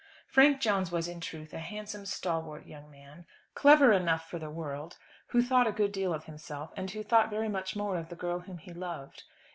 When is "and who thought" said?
6.75-7.29